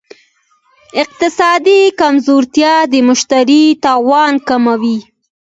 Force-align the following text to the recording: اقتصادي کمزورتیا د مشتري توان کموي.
اقتصادي 1.01 1.79
کمزورتیا 2.01 2.75
د 2.91 2.93
مشتري 3.07 3.63
توان 3.85 4.33
کموي. 4.47 4.97